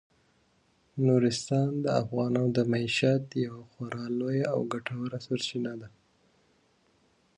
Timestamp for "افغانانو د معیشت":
2.01-3.23